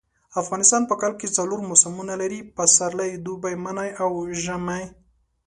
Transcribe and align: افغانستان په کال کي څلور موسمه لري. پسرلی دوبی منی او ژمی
افغانستان 0.41 0.81
په 0.89 0.95
کال 1.01 1.13
کي 1.19 1.27
څلور 1.37 1.59
موسمه 1.69 2.03
لري. 2.21 2.39
پسرلی 2.55 3.11
دوبی 3.25 3.55
منی 3.63 3.89
او 4.03 4.09
ژمی 4.43 4.83